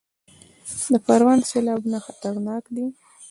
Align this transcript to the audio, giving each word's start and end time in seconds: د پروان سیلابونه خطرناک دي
د 0.91 0.93
پروان 1.05 1.39
سیلابونه 1.49 1.97
خطرناک 2.05 2.63
دي 2.75 2.85